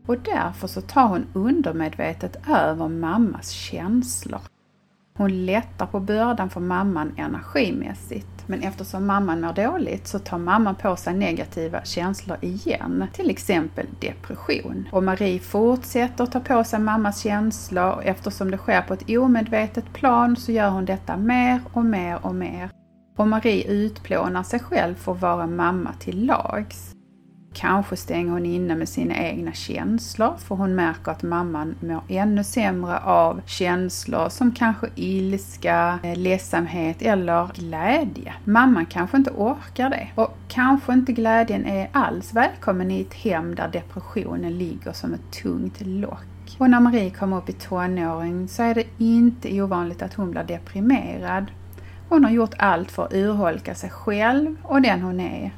Och 0.08 0.18
därför 0.20 0.68
så 0.68 0.82
tar 0.82 1.08
hon 1.08 1.26
undermedvetet 1.34 2.38
över 2.50 2.88
mammas 2.88 3.50
känslor. 3.50 4.42
Hon 5.18 5.46
lättar 5.46 5.86
på 5.86 6.00
bördan 6.00 6.50
för 6.50 6.60
mamman 6.60 7.12
energimässigt. 7.18 8.28
Men 8.46 8.62
eftersom 8.62 9.06
mamman 9.06 9.42
mår 9.42 9.54
dåligt 9.54 10.08
så 10.08 10.20
tar 10.20 10.38
mamman 10.38 10.76
på 10.76 10.96
sig 10.96 11.14
negativa 11.14 11.84
känslor 11.84 12.38
igen. 12.42 13.08
Till 13.14 13.30
exempel 13.30 13.86
depression. 14.00 14.88
Och 14.92 15.04
Marie 15.04 15.40
fortsätter 15.40 16.26
ta 16.26 16.40
på 16.40 16.64
sig 16.64 16.80
mammas 16.80 17.22
känslor 17.22 17.92
och 17.92 18.04
eftersom 18.04 18.52
det 18.52 18.58
sker 18.58 18.82
på 18.82 18.94
ett 18.94 19.10
omedvetet 19.10 19.94
plan 19.94 20.36
så 20.36 20.52
gör 20.52 20.70
hon 20.70 20.86
detta 20.86 21.18
mer 21.18 21.62
och 21.74 21.86
mer 21.86 22.20
och 22.22 22.36
mer. 22.36 22.70
Och 23.18 23.28
Marie 23.28 23.68
utplånar 23.68 24.44
sig 24.44 24.60
själv 24.60 24.96
för 24.96 25.12
att 25.12 25.22
vara 25.22 25.48
mamma 25.48 25.94
till 26.00 26.26
lags. 26.26 26.97
Kanske 27.54 27.96
stänger 27.96 28.32
hon 28.32 28.46
inne 28.46 28.76
med 28.76 28.90
sina 28.90 29.16
egna 29.16 29.54
känslor 29.54 30.34
för 30.38 30.56
hon 30.56 30.76
märker 30.76 31.12
att 31.12 31.24
mamman 31.24 31.76
mår 31.80 32.02
ännu 32.08 32.44
sämre 32.44 33.00
av 33.00 33.42
känslor 33.46 34.30
som 34.30 34.52
kanske 34.52 34.88
ilska, 34.96 36.00
eh, 36.04 36.18
ledsamhet 36.18 37.02
eller 37.02 37.48
glädje. 37.56 38.34
Mamman 38.44 38.86
kanske 38.86 39.18
inte 39.18 39.32
orkar 39.32 39.90
det 39.90 40.08
och 40.16 40.38
kanske 40.48 40.94
inte 40.94 41.12
glädjen 41.12 41.66
är 41.66 41.90
alls 41.92 42.34
välkommen 42.34 42.92
i 42.92 43.02
ett 43.02 43.14
hem 43.14 43.56
där 43.56 43.68
depressionen 43.68 44.58
ligger 44.58 44.92
som 44.92 45.14
ett 45.14 45.32
tungt 45.44 45.82
lock. 45.82 46.26
Och 46.58 46.70
när 46.70 46.80
Marie 46.80 47.10
kommer 47.10 47.38
upp 47.38 47.50
i 47.50 47.54
tonåring 47.54 48.48
så 48.48 48.64
är 48.64 48.76
det 48.76 48.86
inte 48.98 49.62
ovanligt 49.62 50.02
att 50.02 50.14
hon 50.14 50.32
blir 50.32 50.44
deprimerad. 50.44 51.46
Hon 52.10 52.24
har 52.24 52.32
gjort 52.32 52.54
allt 52.58 52.92
för 52.92 53.06
att 53.06 53.14
urholka 53.14 53.76
sig 53.76 53.90
själv 53.90 54.56
och 54.64 54.82
den 54.82 55.02
hon 55.02 55.20
är 55.20 55.52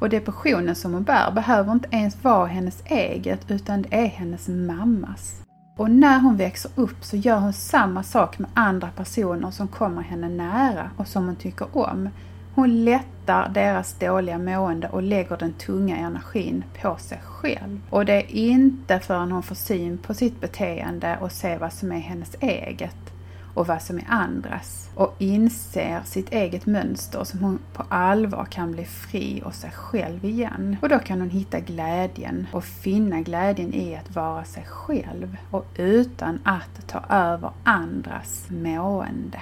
och 0.00 0.08
depressionen 0.08 0.74
som 0.74 0.94
hon 0.94 1.02
bär 1.02 1.30
behöver 1.30 1.72
inte 1.72 1.88
ens 1.90 2.24
vara 2.24 2.46
hennes 2.46 2.82
eget 2.86 3.50
utan 3.50 3.82
det 3.82 3.94
är 3.94 4.06
hennes 4.06 4.48
mammas. 4.48 5.42
Och 5.76 5.90
när 5.90 6.18
hon 6.20 6.36
växer 6.36 6.70
upp 6.74 7.04
så 7.04 7.16
gör 7.16 7.38
hon 7.38 7.52
samma 7.52 8.02
sak 8.02 8.38
med 8.38 8.50
andra 8.54 8.88
personer 8.96 9.50
som 9.50 9.68
kommer 9.68 10.02
henne 10.02 10.28
nära 10.28 10.90
och 10.96 11.08
som 11.08 11.26
hon 11.26 11.36
tycker 11.36 11.76
om. 11.78 12.08
Hon 12.54 12.84
lättar 12.84 13.48
deras 13.48 13.98
dåliga 13.98 14.38
mående 14.38 14.88
och 14.88 15.02
lägger 15.02 15.36
den 15.36 15.52
tunga 15.52 15.96
energin 15.96 16.64
på 16.82 16.96
sig 16.96 17.20
själv. 17.24 17.80
Och 17.90 18.04
det 18.04 18.12
är 18.12 18.30
inte 18.30 19.00
förrän 19.00 19.32
hon 19.32 19.42
får 19.42 19.54
syn 19.54 19.98
på 19.98 20.14
sitt 20.14 20.40
beteende 20.40 21.18
och 21.20 21.32
ser 21.32 21.58
vad 21.58 21.72
som 21.72 21.92
är 21.92 21.98
hennes 21.98 22.36
eget 22.40 23.19
och 23.54 23.66
vad 23.66 23.82
som 23.82 23.98
är 23.98 24.04
andras 24.08 24.90
och 24.94 25.14
inser 25.18 26.00
sitt 26.04 26.32
eget 26.32 26.66
mönster 26.66 27.24
som 27.24 27.40
hon 27.40 27.58
på 27.72 27.84
allvar 27.88 28.44
kan 28.44 28.72
bli 28.72 28.84
fri 28.84 29.42
och 29.44 29.54
sig 29.54 29.70
själv 29.70 30.24
igen. 30.24 30.76
Och 30.82 30.88
då 30.88 30.98
kan 30.98 31.20
hon 31.20 31.30
hitta 31.30 31.60
glädjen 31.60 32.46
och 32.52 32.64
finna 32.64 33.20
glädjen 33.20 33.74
i 33.74 33.96
att 33.96 34.14
vara 34.14 34.44
sig 34.44 34.64
själv 34.66 35.36
och 35.50 35.66
utan 35.76 36.38
att 36.44 36.88
ta 36.88 37.04
över 37.08 37.50
andras 37.64 38.46
mående. 38.50 39.40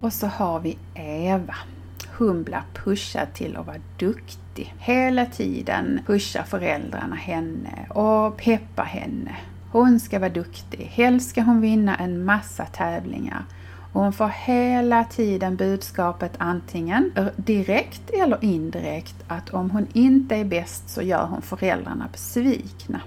Och 0.00 0.12
så 0.12 0.26
har 0.26 0.60
vi 0.60 0.78
Eva. 0.94 1.54
Hon 2.18 2.42
blir 2.42 2.62
pushad 2.74 3.34
till 3.34 3.56
att 3.56 3.66
vara 3.66 3.80
duktig. 3.98 4.74
Hela 4.78 5.26
tiden 5.26 6.00
pushar 6.06 6.42
föräldrarna 6.42 7.16
henne 7.16 7.86
och 7.88 8.36
peppar 8.36 8.84
henne 8.84 9.36
hon 9.72 10.00
ska 10.00 10.18
vara 10.18 10.30
duktig. 10.30 10.90
Helst 10.92 11.30
ska 11.30 11.42
hon 11.42 11.60
vinna 11.60 11.96
en 11.96 12.24
massa 12.24 12.66
tävlingar. 12.66 13.44
Och 13.92 14.00
hon 14.02 14.12
får 14.12 14.28
hela 14.28 15.04
tiden 15.04 15.56
budskapet 15.56 16.32
antingen 16.38 17.12
direkt 17.36 18.10
eller 18.10 18.44
indirekt 18.44 19.14
att 19.28 19.50
om 19.50 19.70
hon 19.70 19.86
inte 19.92 20.36
är 20.36 20.44
bäst 20.44 20.90
så 20.90 21.02
gör 21.02 21.26
hon 21.26 21.42
föräldrarna 21.42 22.08
besvikna. 22.12 23.00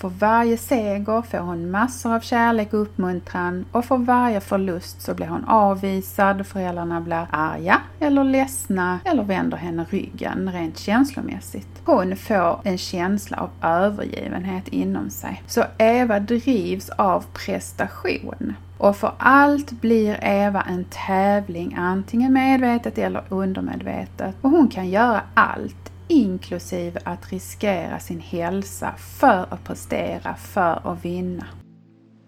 För 0.00 0.08
varje 0.08 0.56
seger 0.56 1.22
får 1.22 1.38
hon 1.38 1.70
massor 1.70 2.14
av 2.14 2.20
kärlek 2.20 2.72
och 2.72 2.82
uppmuntran 2.82 3.64
och 3.72 3.84
för 3.84 3.96
varje 3.96 4.40
förlust 4.40 5.02
så 5.02 5.14
blir 5.14 5.26
hon 5.26 5.44
avvisad, 5.44 6.46
föräldrarna 6.46 7.00
blir 7.00 7.26
arga 7.30 7.80
eller 8.00 8.24
ledsna 8.24 9.00
eller 9.04 9.22
vänder 9.22 9.56
henne 9.56 9.86
ryggen 9.90 10.52
rent 10.52 10.78
känslomässigt. 10.78 11.68
Hon 11.84 12.16
får 12.16 12.60
en 12.64 12.78
känsla 12.78 13.36
av 13.36 13.50
övergivenhet 13.70 14.68
inom 14.68 15.10
sig. 15.10 15.42
Så 15.46 15.64
Eva 15.78 16.20
drivs 16.20 16.90
av 16.90 17.24
prestation. 17.32 18.54
Och 18.78 18.96
för 18.96 19.12
allt 19.18 19.70
blir 19.70 20.18
Eva 20.22 20.62
en 20.62 20.84
tävling, 20.84 21.74
antingen 21.78 22.32
medvetet 22.32 22.98
eller 22.98 23.22
undermedvetet. 23.28 24.34
Och 24.40 24.50
hon 24.50 24.68
kan 24.68 24.88
göra 24.88 25.20
allt 25.34 25.87
inklusive 26.08 27.00
att 27.04 27.32
riskera 27.32 27.98
sin 27.98 28.20
hälsa 28.20 28.94
för 28.96 29.46
att 29.50 29.64
prestera, 29.64 30.34
för 30.34 30.92
att 30.92 31.04
vinna. 31.04 31.46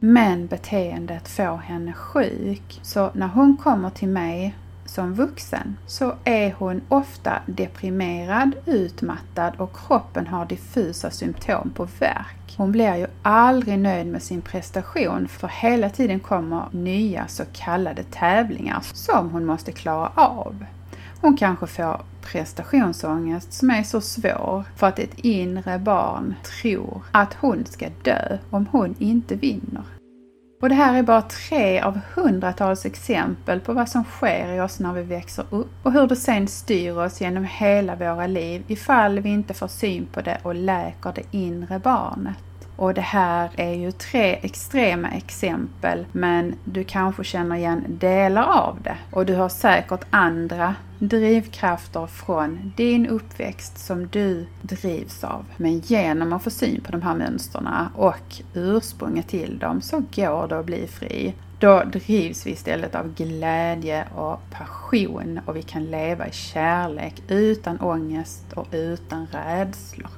Men 0.00 0.46
beteendet 0.46 1.28
får 1.28 1.56
henne 1.56 1.92
sjuk, 1.92 2.80
så 2.82 3.10
när 3.14 3.28
hon 3.28 3.56
kommer 3.56 3.90
till 3.90 4.08
mig 4.08 4.54
som 4.90 5.14
vuxen 5.14 5.76
så 5.86 6.14
är 6.24 6.52
hon 6.58 6.80
ofta 6.88 7.42
deprimerad, 7.46 8.54
utmattad 8.66 9.52
och 9.56 9.76
kroppen 9.86 10.26
har 10.26 10.46
diffusa 10.46 11.10
symptom 11.10 11.70
på 11.70 11.84
värk. 11.98 12.54
Hon 12.56 12.72
blir 12.72 12.96
ju 12.96 13.06
aldrig 13.22 13.78
nöjd 13.78 14.06
med 14.06 14.22
sin 14.22 14.42
prestation 14.42 15.28
för 15.28 15.48
hela 15.48 15.90
tiden 15.90 16.20
kommer 16.20 16.68
nya 16.72 17.26
så 17.28 17.44
kallade 17.52 18.02
tävlingar 18.02 18.80
som 18.80 19.30
hon 19.30 19.44
måste 19.44 19.72
klara 19.72 20.12
av. 20.14 20.64
Hon 21.20 21.36
kanske 21.36 21.66
får 21.66 22.00
prestationsångest 22.22 23.52
som 23.52 23.70
är 23.70 23.82
så 23.82 24.00
svår 24.00 24.64
för 24.76 24.86
att 24.86 24.98
ett 24.98 25.18
inre 25.18 25.78
barn 25.78 26.34
tror 26.60 27.02
att 27.12 27.34
hon 27.34 27.64
ska 27.64 27.88
dö 28.02 28.38
om 28.50 28.66
hon 28.72 28.94
inte 28.98 29.34
vinner. 29.34 29.82
Och 30.62 30.68
det 30.68 30.74
här 30.74 30.98
är 30.98 31.02
bara 31.02 31.22
tre 31.22 31.80
av 31.80 32.00
hundratals 32.14 32.86
exempel 32.86 33.60
på 33.60 33.72
vad 33.72 33.88
som 33.88 34.04
sker 34.04 34.52
i 34.52 34.60
oss 34.60 34.80
när 34.80 34.92
vi 34.92 35.02
växer 35.02 35.44
upp 35.50 35.70
och 35.82 35.92
hur 35.92 36.06
det 36.06 36.16
sen 36.16 36.48
styr 36.48 36.96
oss 36.96 37.20
genom 37.20 37.44
hela 37.44 37.96
våra 37.96 38.26
liv 38.26 38.64
ifall 38.66 39.20
vi 39.20 39.28
inte 39.28 39.54
får 39.54 39.68
syn 39.68 40.06
på 40.12 40.20
det 40.20 40.38
och 40.42 40.54
läker 40.54 41.12
det 41.14 41.36
inre 41.36 41.78
barnet. 41.78 42.38
Och 42.76 42.94
det 42.94 43.00
här 43.00 43.50
är 43.56 43.74
ju 43.74 43.92
tre 43.92 44.38
extrema 44.42 45.08
exempel 45.10 46.06
men 46.12 46.54
du 46.64 46.84
kanske 46.84 47.24
känner 47.24 47.56
igen 47.56 47.84
delar 47.88 48.44
av 48.44 48.78
det. 48.82 48.96
Och 49.12 49.26
du 49.26 49.34
har 49.34 49.48
säkert 49.48 50.04
andra 50.10 50.74
drivkrafter 51.00 52.06
från 52.06 52.72
din 52.76 53.06
uppväxt 53.06 53.78
som 53.78 54.06
du 54.06 54.46
drivs 54.62 55.24
av. 55.24 55.44
Men 55.56 55.78
genom 55.78 56.32
att 56.32 56.44
få 56.44 56.50
syn 56.50 56.80
på 56.80 56.92
de 56.92 57.02
här 57.02 57.14
mönstren 57.14 57.68
och 57.94 58.42
ursprunget 58.54 59.28
till 59.28 59.58
dem 59.58 59.80
så 59.80 60.02
går 60.14 60.48
det 60.48 60.58
att 60.58 60.66
bli 60.66 60.86
fri. 60.86 61.34
Då 61.60 61.82
drivs 61.92 62.46
vi 62.46 62.50
istället 62.50 62.94
av 62.94 63.14
glädje 63.14 64.08
och 64.14 64.40
passion 64.50 65.40
och 65.46 65.56
vi 65.56 65.62
kan 65.62 65.84
leva 65.84 66.28
i 66.28 66.32
kärlek 66.32 67.22
utan 67.28 67.80
ångest 67.80 68.52
och 68.52 68.66
utan 68.72 69.26
rädslor. 69.26 70.10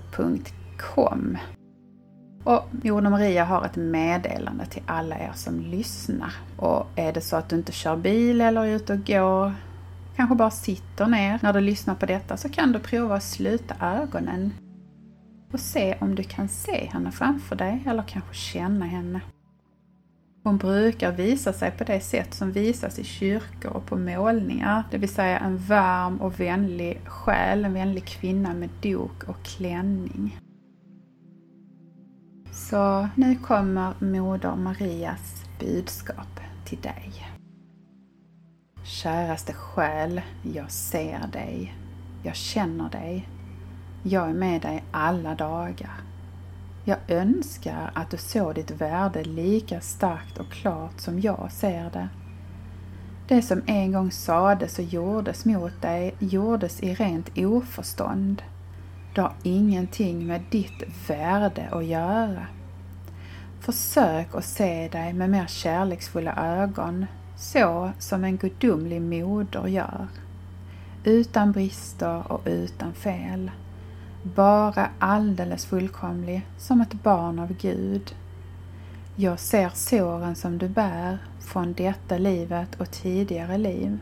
.com. 0.77 1.37
Och 2.43 2.67
Moder 2.71 3.09
Maria 3.09 3.45
har 3.45 3.65
ett 3.65 3.75
meddelande 3.75 4.65
till 4.65 4.81
alla 4.85 5.15
er 5.15 5.31
som 5.35 5.59
lyssnar. 5.59 6.33
Och 6.57 6.87
är 6.95 7.13
det 7.13 7.21
så 7.21 7.35
att 7.35 7.49
du 7.49 7.55
inte 7.55 7.71
kör 7.71 7.95
bil 7.95 8.41
eller 8.41 8.65
är 8.65 8.75
ute 8.75 8.93
och 8.93 9.05
går, 9.05 9.53
kanske 10.15 10.35
bara 10.35 10.51
sitter 10.51 11.07
ner 11.07 11.39
när 11.41 11.53
du 11.53 11.61
lyssnar 11.61 11.95
på 11.95 12.05
detta, 12.05 12.37
så 12.37 12.49
kan 12.49 12.71
du 12.71 12.79
prova 12.79 13.15
att 13.15 13.23
sluta 13.23 13.75
ögonen 13.81 14.53
och 15.51 15.59
se 15.59 15.97
om 16.01 16.15
du 16.15 16.23
kan 16.23 16.47
se 16.47 16.89
henne 16.93 17.11
framför 17.11 17.55
dig 17.55 17.83
eller 17.87 18.03
kanske 18.03 18.33
känna 18.33 18.85
henne. 18.85 19.21
Hon 20.43 20.57
brukar 20.57 21.11
visa 21.11 21.53
sig 21.53 21.71
på 21.71 21.83
det 21.83 21.99
sätt 21.99 22.33
som 22.33 22.51
visas 22.51 22.99
i 22.99 23.03
kyrkor 23.03 23.71
och 23.71 23.85
på 23.85 23.95
målningar, 23.97 24.83
det 24.91 24.97
vill 24.97 25.09
säga 25.09 25.39
en 25.39 25.57
varm 25.57 26.21
och 26.21 26.39
vänlig 26.39 27.01
själ, 27.05 27.65
en 27.65 27.73
vänlig 27.73 28.05
kvinna 28.05 28.53
med 28.53 28.69
dok 28.81 29.23
och 29.23 29.43
klänning. 29.43 30.39
Så 32.51 33.09
nu 33.15 33.35
kommer 33.35 33.93
Moder 33.99 34.55
Marias 34.55 35.43
budskap 35.59 36.39
till 36.65 36.81
dig. 36.81 37.11
Käraste 38.83 39.53
själ, 39.53 40.21
jag 40.53 40.71
ser 40.71 41.27
dig. 41.27 41.75
Jag 42.23 42.35
känner 42.35 42.89
dig. 42.89 43.27
Jag 44.03 44.29
är 44.29 44.33
med 44.33 44.61
dig 44.61 44.83
alla 44.91 45.35
dagar. 45.35 46.01
Jag 46.85 46.97
önskar 47.07 47.91
att 47.93 48.11
du 48.11 48.17
såg 48.17 48.55
ditt 48.55 48.71
värde 48.71 49.23
lika 49.23 49.81
starkt 49.81 50.37
och 50.37 50.51
klart 50.51 50.99
som 50.99 51.19
jag 51.19 51.51
ser 51.51 51.89
det. 51.93 52.09
Det 53.27 53.41
som 53.41 53.61
en 53.65 53.91
gång 53.91 54.11
sades 54.11 54.79
och 54.79 54.85
gjordes 54.85 55.45
mot 55.45 55.81
dig 55.81 56.15
gjordes 56.19 56.83
i 56.83 56.93
rent 56.93 57.37
oförstånd. 57.37 58.43
Det 59.15 59.21
har 59.21 59.33
ingenting 59.43 60.27
med 60.27 60.41
ditt 60.49 61.09
värde 61.09 61.69
att 61.71 61.85
göra. 61.85 62.47
Försök 63.59 64.35
att 64.35 64.45
se 64.45 64.87
dig 64.87 65.13
med 65.13 65.29
mer 65.29 65.47
kärleksfulla 65.47 66.35
ögon, 66.35 67.05
så 67.37 67.91
som 67.99 68.23
en 68.23 68.37
gudomlig 68.37 69.01
moder 69.01 69.67
gör. 69.67 70.07
Utan 71.03 71.51
brister 71.51 72.31
och 72.31 72.41
utan 72.45 72.93
fel. 72.93 73.51
Bara 74.23 74.89
alldeles 74.99 75.65
fullkomlig, 75.65 76.47
som 76.57 76.81
ett 76.81 76.93
barn 76.93 77.39
av 77.39 77.53
Gud. 77.53 78.15
Jag 79.15 79.39
ser 79.39 79.69
såren 79.69 80.35
som 80.35 80.57
du 80.57 80.67
bär 80.67 81.17
från 81.39 81.73
detta 81.73 82.17
livet 82.17 82.81
och 82.81 82.91
tidigare 82.91 83.57
liv. 83.57 83.99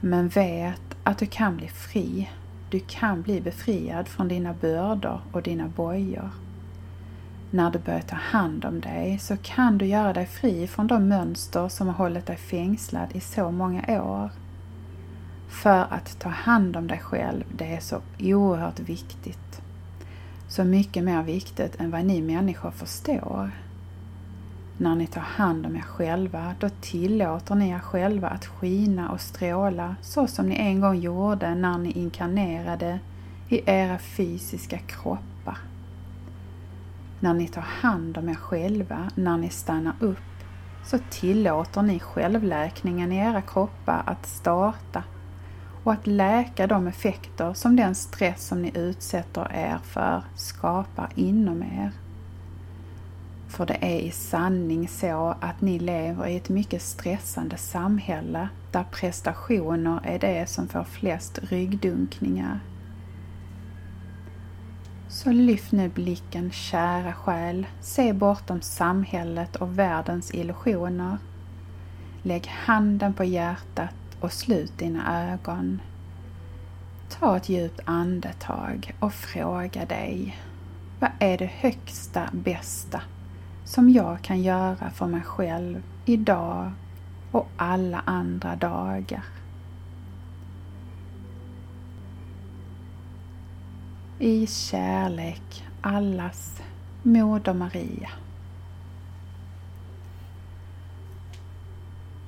Men 0.00 0.28
vet 0.28 0.96
att 1.04 1.18
du 1.18 1.26
kan 1.26 1.56
bli 1.56 1.68
fri. 1.68 2.30
Du 2.70 2.80
kan 2.80 3.22
bli 3.22 3.40
befriad 3.40 4.08
från 4.08 4.28
dina 4.28 4.54
bördor 4.60 5.20
och 5.32 5.42
dina 5.42 5.68
bojor. 5.68 6.30
När 7.50 7.70
du 7.70 7.78
börjar 7.78 8.00
ta 8.00 8.16
hand 8.16 8.64
om 8.64 8.80
dig 8.80 9.18
så 9.18 9.36
kan 9.36 9.78
du 9.78 9.86
göra 9.86 10.12
dig 10.12 10.26
fri 10.26 10.66
från 10.66 10.86
de 10.86 11.08
mönster 11.08 11.68
som 11.68 11.86
har 11.86 11.94
hållit 11.94 12.26
dig 12.26 12.36
fängslad 12.36 13.08
i 13.12 13.20
så 13.20 13.50
många 13.50 14.02
år. 14.02 14.30
För 15.48 15.86
att 15.90 16.18
ta 16.18 16.28
hand 16.28 16.76
om 16.76 16.86
dig 16.86 16.98
själv, 16.98 17.44
det 17.56 17.74
är 17.74 17.80
så 17.80 18.00
oerhört 18.20 18.80
viktigt. 18.80 19.62
Så 20.48 20.64
mycket 20.64 21.04
mer 21.04 21.22
viktigt 21.22 21.80
än 21.80 21.90
vad 21.90 22.04
ni 22.04 22.22
människor 22.22 22.70
förstår. 22.70 23.50
När 24.76 24.94
ni 24.94 25.06
tar 25.06 25.20
hand 25.20 25.66
om 25.66 25.76
er 25.76 25.80
själva, 25.80 26.54
då 26.60 26.68
tillåter 26.80 27.54
ni 27.54 27.70
er 27.70 27.78
själva 27.78 28.28
att 28.28 28.46
skina 28.46 29.10
och 29.10 29.20
stråla 29.20 29.96
så 30.02 30.26
som 30.26 30.46
ni 30.48 30.56
en 30.56 30.80
gång 30.80 30.96
gjorde 30.96 31.54
när 31.54 31.78
ni 31.78 31.90
inkarnerade 31.90 32.98
i 33.48 33.70
era 33.70 33.98
fysiska 33.98 34.78
kroppar. 34.78 35.58
När 37.20 37.34
ni 37.34 37.48
tar 37.48 37.62
hand 37.62 38.18
om 38.18 38.28
er 38.28 38.34
själva, 38.34 39.10
när 39.14 39.36
ni 39.36 39.48
stannar 39.48 39.94
upp, 40.00 40.18
så 40.84 40.98
tillåter 41.10 41.82
ni 41.82 42.00
självläkningen 42.00 43.12
i 43.12 43.16
era 43.16 43.42
kroppar 43.42 44.02
att 44.06 44.26
starta 44.26 45.04
och 45.88 45.94
att 45.94 46.06
läka 46.06 46.66
de 46.66 46.86
effekter 46.86 47.54
som 47.54 47.76
den 47.76 47.94
stress 47.94 48.46
som 48.46 48.62
ni 48.62 48.72
utsätter 48.74 49.52
er 49.54 49.78
för 49.82 50.22
skapar 50.36 51.08
inom 51.14 51.62
er. 51.62 51.90
För 53.48 53.66
det 53.66 53.78
är 53.80 53.98
i 53.98 54.10
sanning 54.10 54.88
så 54.88 55.34
att 55.40 55.60
ni 55.60 55.78
lever 55.78 56.26
i 56.26 56.36
ett 56.36 56.48
mycket 56.48 56.82
stressande 56.82 57.56
samhälle 57.56 58.48
där 58.72 58.84
prestationer 58.84 60.00
är 60.04 60.18
det 60.18 60.48
som 60.48 60.68
får 60.68 60.84
flest 60.84 61.38
ryggdunkningar. 61.42 62.60
Så 65.08 65.32
lyft 65.32 65.72
nu 65.72 65.88
blicken, 65.88 66.50
kära 66.50 67.12
själ, 67.12 67.66
se 67.80 68.12
bortom 68.12 68.60
samhället 68.60 69.56
och 69.56 69.78
världens 69.78 70.34
illusioner. 70.34 71.18
Lägg 72.22 72.46
handen 72.46 73.14
på 73.14 73.24
hjärtat 73.24 73.94
och 74.20 74.32
slut 74.32 74.78
dina 74.78 75.32
ögon. 75.32 75.80
Ta 77.08 77.36
ett 77.36 77.48
djupt 77.48 77.80
andetag 77.84 78.94
och 79.00 79.12
fråga 79.12 79.84
dig, 79.84 80.38
vad 81.00 81.10
är 81.18 81.38
det 81.38 81.50
högsta, 81.52 82.28
bästa 82.32 83.00
som 83.64 83.90
jag 83.90 84.22
kan 84.22 84.42
göra 84.42 84.90
för 84.90 85.06
mig 85.06 85.22
själv 85.22 85.82
idag 86.04 86.72
och 87.32 87.48
alla 87.56 88.02
andra 88.06 88.56
dagar? 88.56 89.24
I 94.18 94.46
kärlek, 94.46 95.64
allas 95.80 96.62
Moder 97.02 97.54
Maria. 97.54 98.10